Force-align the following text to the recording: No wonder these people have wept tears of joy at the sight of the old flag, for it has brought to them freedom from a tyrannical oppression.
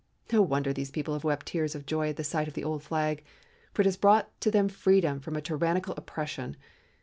No 0.33 0.41
wonder 0.41 0.73
these 0.73 0.89
people 0.89 1.13
have 1.13 1.23
wept 1.23 1.45
tears 1.45 1.75
of 1.75 1.85
joy 1.85 2.09
at 2.09 2.15
the 2.15 2.23
sight 2.23 2.47
of 2.47 2.55
the 2.55 2.63
old 2.63 2.81
flag, 2.81 3.23
for 3.71 3.83
it 3.83 3.85
has 3.85 3.97
brought 3.97 4.31
to 4.41 4.49
them 4.49 4.67
freedom 4.67 5.19
from 5.19 5.35
a 5.35 5.41
tyrannical 5.43 5.93
oppression. 5.95 6.57